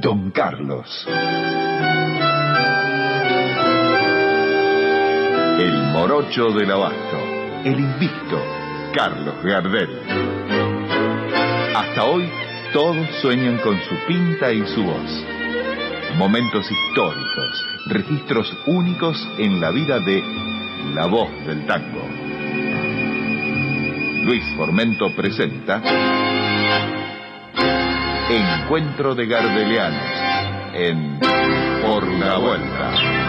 Don 0.00 0.30
Carlos. 0.30 1.06
El 5.58 5.82
morocho 5.92 6.48
del 6.52 6.70
abasto. 6.70 7.18
El 7.64 7.80
invicto. 7.80 8.42
Carlos 8.94 9.34
Gardel. 9.44 9.90
Hasta 11.76 12.04
hoy 12.04 12.30
todos 12.72 13.06
sueñan 13.20 13.58
con 13.58 13.78
su 13.82 13.94
pinta 14.08 14.50
y 14.50 14.66
su 14.68 14.82
voz. 14.82 15.26
Momentos 16.16 16.64
históricos, 16.70 17.64
registros 17.88 18.56
únicos 18.68 19.16
en 19.36 19.60
la 19.60 19.70
vida 19.70 20.00
de 20.00 20.22
la 20.94 21.06
voz 21.08 21.30
del 21.44 21.66
tango. 21.66 22.08
Luis 24.24 24.44
Formento 24.56 25.14
presenta 25.14 25.82
Encuentro 28.30 29.16
de 29.16 29.26
Gardelianos 29.26 30.00
en 30.72 31.18
Por 31.82 32.06
la 32.06 32.38
Vuelta. 32.38 33.19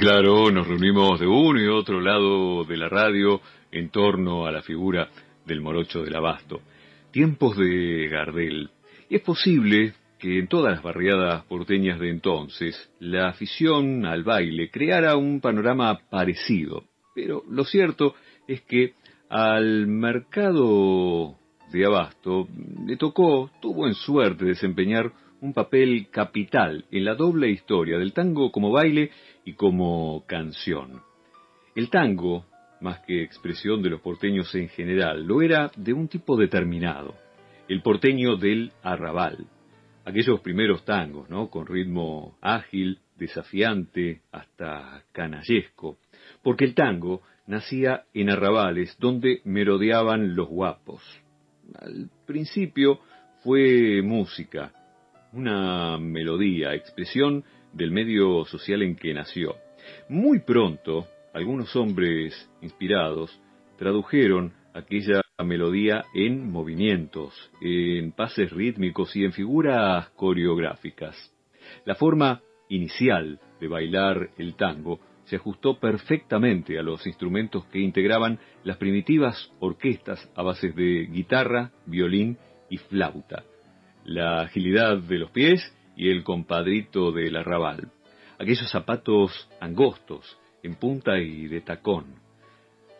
Claro, 0.00 0.50
nos 0.50 0.66
reunimos 0.66 1.20
de 1.20 1.26
uno 1.26 1.60
y 1.60 1.66
otro 1.66 2.00
lado 2.00 2.64
de 2.64 2.78
la 2.78 2.88
radio 2.88 3.42
en 3.70 3.90
torno 3.90 4.46
a 4.46 4.50
la 4.50 4.62
figura 4.62 5.10
del 5.44 5.60
morocho 5.60 6.02
del 6.02 6.16
abasto. 6.16 6.62
Tiempos 7.10 7.58
de 7.58 8.08
Gardel. 8.08 8.70
Y 9.10 9.16
es 9.16 9.20
posible 9.20 9.92
que 10.18 10.38
en 10.38 10.48
todas 10.48 10.72
las 10.72 10.82
barriadas 10.82 11.44
porteñas 11.44 12.00
de 12.00 12.08
entonces 12.08 12.90
la 12.98 13.28
afición 13.28 14.06
al 14.06 14.24
baile 14.24 14.70
creara 14.70 15.16
un 15.16 15.42
panorama 15.42 15.98
parecido. 16.08 16.84
Pero 17.14 17.42
lo 17.50 17.64
cierto 17.64 18.14
es 18.48 18.62
que 18.62 18.94
al 19.28 19.86
mercado 19.86 21.36
de 21.72 21.84
abasto 21.84 22.48
le 22.86 22.96
tocó, 22.96 23.50
tuvo 23.60 23.86
en 23.86 23.94
suerte 23.94 24.46
desempeñar 24.46 25.12
un 25.40 25.52
papel 25.52 26.08
capital 26.10 26.84
en 26.90 27.04
la 27.04 27.14
doble 27.14 27.50
historia 27.50 27.98
del 27.98 28.12
tango 28.12 28.50
como 28.50 28.70
baile 28.70 29.10
y 29.44 29.54
como 29.54 30.24
canción. 30.26 31.02
El 31.74 31.88
tango, 31.88 32.44
más 32.80 33.00
que 33.00 33.22
expresión 33.22 33.82
de 33.82 33.90
los 33.90 34.00
porteños 34.00 34.54
en 34.54 34.68
general, 34.68 35.24
lo 35.24 35.42
era 35.42 35.70
de 35.76 35.92
un 35.92 36.08
tipo 36.08 36.36
determinado, 36.36 37.14
el 37.68 37.82
porteño 37.82 38.36
del 38.36 38.72
arrabal. 38.82 39.46
Aquellos 40.04 40.40
primeros 40.40 40.84
tangos, 40.84 41.28
¿no? 41.28 41.48
Con 41.50 41.66
ritmo 41.66 42.36
ágil, 42.40 42.98
desafiante, 43.16 44.22
hasta 44.32 45.04
canallesco. 45.12 45.98
Porque 46.42 46.64
el 46.64 46.74
tango 46.74 47.22
nacía 47.46 48.04
en 48.14 48.30
arrabales 48.30 48.96
donde 48.98 49.40
merodeaban 49.44 50.34
los 50.34 50.48
guapos. 50.48 51.02
Al 51.74 52.10
principio 52.26 53.00
fue 53.42 54.02
música, 54.02 54.72
una 55.32 55.98
melodía, 55.98 56.74
expresión 56.74 57.44
del 57.72 57.92
medio 57.92 58.44
social 58.44 58.82
en 58.82 58.96
que 58.96 59.14
nació. 59.14 59.56
Muy 60.08 60.40
pronto, 60.40 61.06
algunos 61.32 61.74
hombres 61.76 62.50
inspirados 62.60 63.40
tradujeron 63.78 64.52
aquella 64.74 65.22
melodía 65.42 66.04
en 66.14 66.50
movimientos, 66.50 67.50
en 67.60 68.12
pases 68.12 68.50
rítmicos 68.50 69.14
y 69.16 69.24
en 69.24 69.32
figuras 69.32 70.10
coreográficas. 70.10 71.16
La 71.84 71.94
forma 71.94 72.42
inicial 72.68 73.40
de 73.60 73.68
bailar 73.68 74.30
el 74.38 74.54
tango 74.54 75.00
se 75.24 75.36
ajustó 75.36 75.78
perfectamente 75.78 76.78
a 76.78 76.82
los 76.82 77.06
instrumentos 77.06 77.64
que 77.66 77.78
integraban 77.78 78.38
las 78.64 78.76
primitivas 78.78 79.52
orquestas 79.60 80.30
a 80.34 80.42
bases 80.42 80.74
de 80.74 81.06
guitarra, 81.06 81.70
violín 81.86 82.36
y 82.68 82.78
flauta. 82.78 83.44
La 84.04 84.40
agilidad 84.42 84.98
de 84.98 85.18
los 85.18 85.30
pies 85.30 85.60
y 85.96 86.10
el 86.10 86.24
compadrito 86.24 87.12
del 87.12 87.36
arrabal. 87.36 87.90
Aquellos 88.38 88.70
zapatos 88.70 89.48
angostos, 89.60 90.38
en 90.62 90.74
punta 90.76 91.18
y 91.18 91.46
de 91.46 91.60
tacón. 91.60 92.06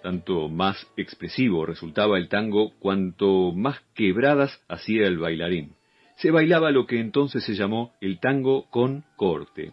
Tanto 0.03 0.49
más 0.49 0.87
expresivo 0.97 1.67
resultaba 1.67 2.19
el 2.19 2.29
tango 2.29 2.73
cuanto 2.79 3.53
más 3.53 3.81
quebradas 3.95 4.63
hacía 4.69 5.07
el 5.07 5.19
bailarín. 5.19 5.75
Se 6.17 6.31
bailaba 6.31 6.71
lo 6.71 6.87
que 6.87 7.01
entonces 7.01 7.45
se 7.45 7.55
llamó 7.55 7.95
el 8.01 8.19
tango 8.19 8.69
con 8.71 9.05
corte. 9.17 9.73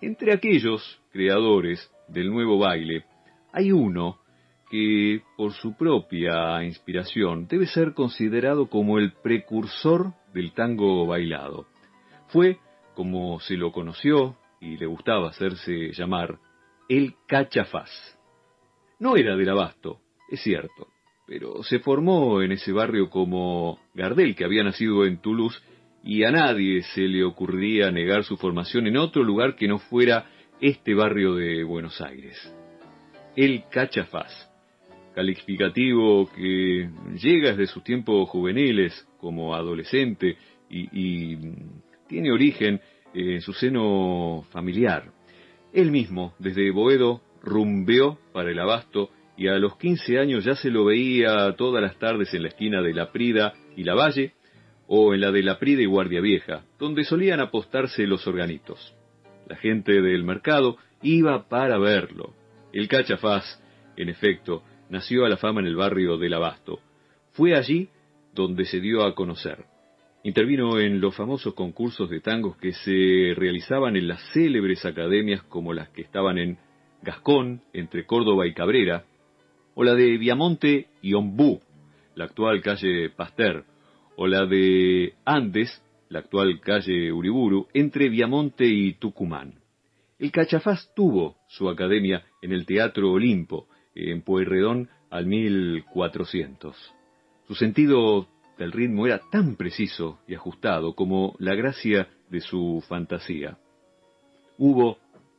Entre 0.00 0.32
aquellos 0.32 1.00
creadores 1.12 1.90
del 2.08 2.30
nuevo 2.30 2.58
baile, 2.58 3.04
hay 3.52 3.70
uno 3.70 4.18
que, 4.72 5.20
por 5.36 5.52
su 5.52 5.76
propia 5.76 6.64
inspiración, 6.64 7.46
debe 7.46 7.66
ser 7.66 7.92
considerado 7.92 8.70
como 8.70 8.98
el 8.98 9.12
precursor 9.12 10.14
del 10.32 10.54
tango 10.54 11.06
bailado. 11.06 11.66
Fue, 12.28 12.56
como 12.94 13.38
se 13.40 13.58
lo 13.58 13.70
conoció 13.70 14.38
y 14.62 14.78
le 14.78 14.86
gustaba 14.86 15.28
hacerse 15.28 15.92
llamar, 15.92 16.38
el 16.88 17.16
cachafaz. 17.28 17.90
No 18.98 19.16
era 19.16 19.36
del 19.36 19.50
abasto, 19.50 20.00
es 20.30 20.40
cierto, 20.40 20.88
pero 21.26 21.62
se 21.64 21.80
formó 21.80 22.40
en 22.40 22.52
ese 22.52 22.72
barrio 22.72 23.10
como 23.10 23.78
Gardel, 23.92 24.34
que 24.34 24.46
había 24.46 24.64
nacido 24.64 25.04
en 25.04 25.20
Toulouse, 25.20 25.60
y 26.02 26.24
a 26.24 26.30
nadie 26.30 26.80
se 26.94 27.02
le 27.02 27.24
ocurriría 27.24 27.90
negar 27.90 28.24
su 28.24 28.38
formación 28.38 28.86
en 28.86 28.96
otro 28.96 29.22
lugar 29.22 29.54
que 29.54 29.68
no 29.68 29.78
fuera 29.78 30.30
este 30.62 30.94
barrio 30.94 31.34
de 31.34 31.62
Buenos 31.62 32.00
Aires. 32.00 32.38
El 33.36 33.64
cachafaz, 33.70 34.51
calificativo 35.14 36.30
que 36.34 36.88
llega 37.20 37.50
desde 37.50 37.66
sus 37.66 37.84
tiempos 37.84 38.28
juveniles 38.28 39.06
como 39.18 39.54
adolescente 39.54 40.36
y, 40.70 41.36
tiene 42.08 42.30
origen 42.30 42.78
en 43.14 43.40
su 43.40 43.54
seno 43.54 44.44
familiar. 44.50 45.10
Él 45.72 45.90
mismo, 45.90 46.34
desde 46.38 46.70
Boedo, 46.70 47.22
rumbeó 47.42 48.18
para 48.34 48.50
el 48.50 48.58
abasto 48.58 49.08
y 49.36 49.48
a 49.48 49.54
los 49.54 49.78
15 49.78 50.18
años 50.18 50.44
ya 50.44 50.54
se 50.54 50.70
lo 50.70 50.84
veía 50.84 51.54
todas 51.56 51.82
las 51.82 51.98
tardes 51.98 52.34
en 52.34 52.42
la 52.42 52.48
esquina 52.48 52.82
de 52.82 52.92
La 52.92 53.10
Prida 53.10 53.54
y 53.76 53.84
La 53.84 53.94
Valle, 53.94 54.34
o 54.86 55.14
en 55.14 55.22
la 55.22 55.32
de 55.32 55.42
La 55.42 55.58
Prida 55.58 55.80
y 55.80 55.86
Guardia 55.86 56.20
Vieja, 56.20 56.64
donde 56.78 57.04
solían 57.04 57.40
apostarse 57.40 58.06
los 58.06 58.26
organitos. 58.26 58.94
La 59.48 59.56
gente 59.56 60.02
del 60.02 60.22
mercado 60.22 60.76
iba 61.02 61.48
para 61.48 61.78
verlo. 61.78 62.34
El 62.74 62.88
cachafaz, 62.88 63.58
en 63.96 64.10
efecto, 64.10 64.62
nació 64.88 65.24
a 65.24 65.28
la 65.28 65.36
fama 65.36 65.60
en 65.60 65.66
el 65.66 65.76
barrio 65.76 66.18
del 66.18 66.34
Abasto. 66.34 66.80
Fue 67.32 67.54
allí 67.54 67.88
donde 68.34 68.64
se 68.64 68.80
dio 68.80 69.04
a 69.04 69.14
conocer. 69.14 69.64
Intervino 70.24 70.78
en 70.78 71.00
los 71.00 71.16
famosos 71.16 71.54
concursos 71.54 72.08
de 72.08 72.20
tangos 72.20 72.56
que 72.56 72.72
se 72.72 73.34
realizaban 73.34 73.96
en 73.96 74.08
las 74.08 74.22
célebres 74.32 74.84
academias 74.84 75.42
como 75.44 75.72
las 75.72 75.88
que 75.88 76.02
estaban 76.02 76.38
en 76.38 76.58
Gascón, 77.02 77.62
entre 77.72 78.06
Córdoba 78.06 78.46
y 78.46 78.54
Cabrera, 78.54 79.04
o 79.74 79.82
la 79.82 79.94
de 79.94 80.16
Viamonte 80.18 80.86
y 81.02 81.14
Ombú, 81.14 81.60
la 82.14 82.24
actual 82.24 82.60
calle 82.62 83.10
Pasteur, 83.10 83.64
o 84.16 84.26
la 84.26 84.46
de 84.46 85.14
Andes, 85.24 85.82
la 86.08 86.20
actual 86.20 86.60
calle 86.60 87.10
Uriburu, 87.10 87.66
entre 87.74 88.08
Viamonte 88.08 88.66
y 88.66 88.92
Tucumán. 88.94 89.54
El 90.18 90.30
Cachafaz 90.30 90.92
tuvo 90.94 91.36
su 91.48 91.68
academia 91.68 92.24
en 92.42 92.52
el 92.52 92.64
Teatro 92.64 93.10
Olimpo, 93.10 93.66
en 93.94 94.22
Pueyrredón 94.22 94.88
al 95.10 95.26
1400. 95.26 96.76
Su 97.46 97.54
sentido 97.54 98.28
el 98.58 98.72
ritmo 98.72 99.06
era 99.06 99.20
tan 99.30 99.56
preciso 99.56 100.20
y 100.26 100.34
ajustado 100.34 100.94
como 100.94 101.34
la 101.38 101.54
gracia 101.54 102.08
de 102.30 102.40
su 102.40 102.82
fantasía. 102.88 103.58
Hubo 104.58 104.98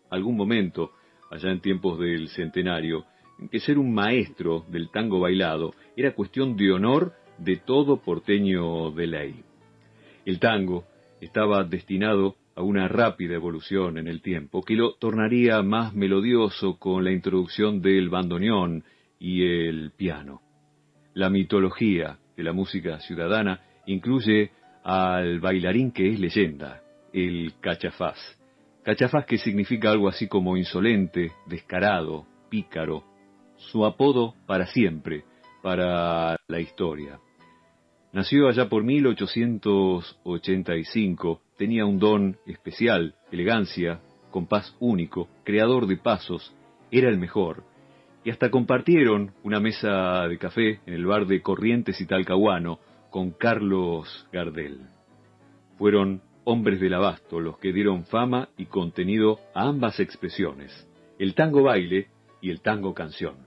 algún 0.09 0.35
momento, 0.35 0.91
allá 1.31 1.49
en 1.51 1.61
tiempos 1.61 1.99
del 1.99 2.27
centenario, 2.29 3.05
en 3.39 3.49
que 3.49 3.59
ser 3.59 3.77
un 3.79 3.93
maestro 3.93 4.65
del 4.69 4.89
tango 4.89 5.19
bailado 5.19 5.73
era 5.95 6.13
cuestión 6.13 6.55
de 6.57 6.71
honor 6.71 7.13
de 7.37 7.57
todo 7.57 8.01
porteño 8.01 8.91
de 8.91 9.07
ley. 9.07 9.43
El 10.25 10.39
tango 10.39 10.83
estaba 11.19 11.63
destinado 11.63 12.35
a 12.55 12.61
una 12.61 12.87
rápida 12.87 13.35
evolución 13.35 13.97
en 13.97 14.07
el 14.07 14.21
tiempo, 14.21 14.63
que 14.63 14.75
lo 14.75 14.93
tornaría 14.93 15.61
más 15.63 15.93
melodioso 15.93 16.77
con 16.77 17.03
la 17.03 17.11
introducción 17.11 17.81
del 17.81 18.09
bandoneón 18.09 18.83
y 19.19 19.43
el 19.43 19.91
piano. 19.91 20.41
La 21.13 21.29
mitología 21.29 22.17
de 22.35 22.43
la 22.43 22.53
música 22.53 22.99
ciudadana 22.99 23.61
incluye 23.85 24.51
al 24.83 25.39
bailarín 25.39 25.91
que 25.91 26.11
es 26.11 26.19
leyenda, 26.19 26.81
el 27.13 27.53
cachafaz. 27.59 28.17
Cachafaz 28.83 29.25
que 29.25 29.37
significa 29.37 29.91
algo 29.91 30.09
así 30.09 30.27
como 30.27 30.57
insolente, 30.57 31.31
descarado, 31.47 32.25
pícaro, 32.49 33.03
su 33.57 33.85
apodo 33.85 34.35
para 34.45 34.65
siempre, 34.65 35.23
para 35.61 36.35
la 36.47 36.59
historia. 36.59 37.19
Nació 38.13 38.47
allá 38.47 38.69
por 38.69 38.83
1885, 38.83 41.41
tenía 41.57 41.85
un 41.87 41.97
don 41.97 42.37
especial, 42.45 43.15
elegancia, 43.31 44.01
compás 44.29 44.75
único, 44.79 45.27
creador 45.43 45.87
de 45.87 45.97
pasos, 45.97 46.53
era 46.91 47.09
el 47.09 47.17
mejor. 47.17 47.63
Y 48.23 48.29
hasta 48.29 48.51
compartieron 48.51 49.31
una 49.43 49.59
mesa 49.59 50.27
de 50.27 50.37
café 50.37 50.79
en 50.85 50.93
el 50.93 51.07
bar 51.07 51.25
de 51.25 51.41
Corrientes 51.41 51.99
y 52.01 52.05
Talcahuano 52.05 52.77
con 53.09 53.31
Carlos 53.31 54.27
Gardel. 54.31 54.81
Fueron 55.79 56.21
hombres 56.43 56.79
del 56.79 56.93
abasto 56.93 57.39
los 57.39 57.57
que 57.57 57.73
dieron 57.73 58.05
fama 58.05 58.49
y 58.57 58.67
contenido 58.67 59.39
a 59.55 59.63
ambas 59.63 59.99
expresiones, 59.99 60.87
el 61.17 61.33
tango 61.33 61.63
baile 61.63 62.09
y 62.41 62.51
el 62.51 62.61
tango 62.61 62.93
canción. 62.93 63.37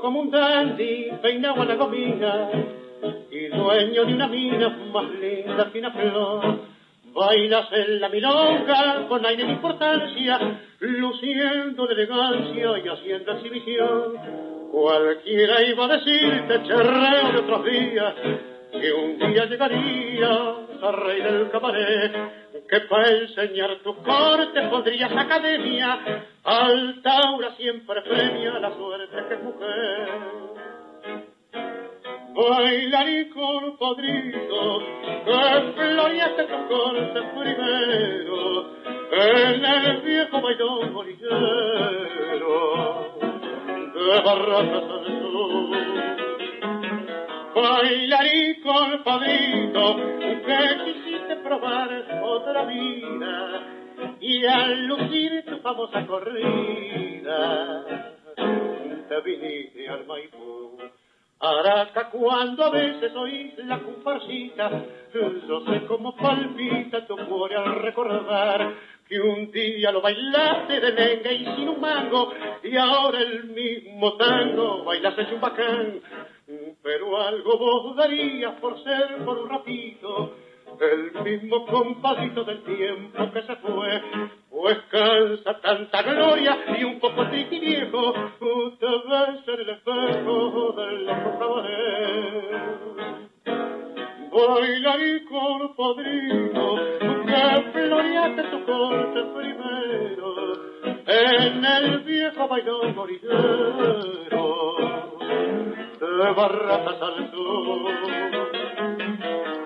Como 0.00 0.20
un 0.20 0.30
dandy, 0.30 1.10
peinado 1.22 1.62
a 1.62 1.64
la 1.64 1.74
gomina 1.74 2.50
y 3.30 3.46
dueño 3.48 4.04
de 4.04 4.14
una 4.14 4.28
mina 4.28 4.68
más 4.92 5.10
linda 5.10 5.70
que 5.72 5.78
una 5.78 5.90
flor 5.90 6.60
Bailas 7.12 7.66
en 7.72 8.00
la 8.00 8.08
milonga 8.08 9.06
con 9.08 9.26
aire 9.26 9.44
de 9.44 9.52
importancia, 9.52 10.38
luciendo 10.78 11.86
de 11.86 11.94
elegancia 11.94 12.78
y 12.84 12.88
haciendo 12.88 13.32
exhibición. 13.32 14.14
Cualquiera 14.70 15.62
iba 15.64 15.84
a 15.86 15.88
decirte, 15.88 16.62
charreo 16.68 17.32
de 17.32 17.38
otros 17.40 17.64
días, 17.64 18.14
que 18.72 18.92
un 18.92 19.18
día 19.18 19.44
llegaría 19.46 20.30
a 20.82 20.92
rey 20.92 21.22
del 21.22 21.50
cabaret, 21.50 22.12
que 22.68 22.80
para 22.82 23.10
enseñar 23.10 23.78
tus 23.82 23.96
cortes 23.96 24.68
pondrías 24.68 25.12
academia, 25.12 25.98
Altaura 26.44 27.54
siempre 27.56 28.02
premia 28.02 28.58
la 28.58 28.74
suerte 28.74 29.16
que 29.28 29.34
es 29.34 29.42
mujer 29.42 30.50
con 33.34 33.76
padrino, 33.76 34.78
que 35.24 35.72
floriaste 35.74 36.44
tu 36.44 36.68
corte 36.68 37.20
primero, 37.34 38.66
en 39.12 39.64
el 39.64 40.00
viejo 40.02 40.40
bailón 40.40 40.94
bolillero, 40.94 41.26
de 43.94 44.20
barracas 44.24 44.84
al 44.84 45.04
sur. 45.20 46.29
Con 48.62 49.04
padrino, 49.04 49.96
que 50.18 50.84
quisiste 50.84 51.36
probar 51.36 52.20
otra 52.22 52.64
vida, 52.64 53.62
y 54.20 54.44
al 54.46 54.86
lucir 54.86 55.44
tu 55.44 55.58
famosa 55.58 56.06
corrida, 56.06 57.84
te 59.08 59.20
viniste 59.22 59.88
al 59.88 60.06
Maipú. 60.06 60.78
Araca 61.42 62.10
cuando 62.10 62.64
a 62.64 62.70
veces 62.70 63.14
oís 63.16 63.56
la 63.64 63.78
comparsita, 63.78 64.70
yo 65.14 65.64
sé 65.64 65.86
cómo 65.86 66.14
palpita 66.14 67.06
tu 67.06 67.16
cuore 67.16 67.56
al 67.56 67.76
recordar 67.76 68.74
que 69.08 69.18
un 69.18 69.50
día 69.50 69.90
lo 69.90 70.02
bailaste 70.02 70.80
de 70.80 70.92
lenga 70.92 71.32
y 71.32 71.44
sin 71.56 71.68
un 71.68 71.80
mango, 71.80 72.30
y 72.62 72.76
ahora 72.76 73.20
el 73.20 73.44
mismo 73.44 74.16
tango 74.16 74.84
bailas 74.84 75.18
en 75.18 75.34
un 75.34 75.40
bacán, 75.40 76.00
pero 76.82 77.20
algo 77.20 77.58
vos 77.58 77.96
darías 77.96 78.54
por 78.60 78.82
ser 78.82 79.24
por 79.24 79.38
un 79.38 79.48
ratito 79.48 80.34
el 80.80 81.12
mismo 81.22 81.66
compadito 81.66 82.44
del 82.44 82.62
tiempo 82.62 83.30
que 83.32 83.42
se 83.42 83.56
fue, 83.56 84.02
pues 84.48 84.78
cansa 84.90 85.60
tanta 85.60 86.02
gloria 86.02 86.58
y 86.78 86.84
un 86.84 86.98
poco 87.00 87.28
triste 87.28 87.56
y 87.56 87.60
viejo, 87.60 88.12
te 88.78 88.86
ves 88.86 89.46
en 89.46 89.60
el 89.60 89.70
espejo 89.70 90.72
del 90.72 91.08
otro 91.08 91.38
cabaret. 91.38 92.70
Bailar 94.32 95.00
con 95.28 95.76
padrino, 95.76 96.49
de 106.20 106.32
barratas 106.32 107.00
al 107.00 107.30
sur 107.30 108.30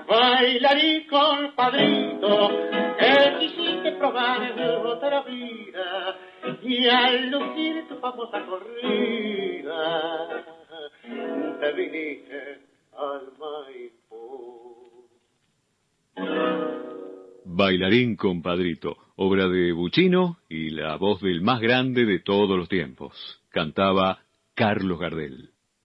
bailarí 0.07 1.07
con 1.07 1.55
padrito, 1.55 2.51
que 2.99 3.39
quisiste 3.41 3.93
probar 3.99 4.53
otra 4.85 5.23
vida, 5.23 6.17
y 6.63 6.87
al 6.87 7.31
lucir 7.31 7.89
tu 7.89 7.97
famosa 7.97 8.45
corrida, 8.47 10.45
te 11.61 11.73
viniste 11.73 12.61
al 12.97 13.33
Maipú. 13.39 15.09
Bailarín 17.47 18.17
compadrito, 18.17 18.97
obra 19.17 19.49
de 19.49 19.73
Buchino 19.73 20.39
y 20.49 20.71
la 20.71 20.97
voz 20.97 21.21
del 21.21 21.41
más 21.41 21.61
grande 21.61 22.05
de 22.05 22.21
todos 22.21 22.57
los 22.57 22.69
tiempos. 22.69 23.41
Cantaba 23.51 24.21
Carlos 24.55 24.99
Gardel. 24.99 25.54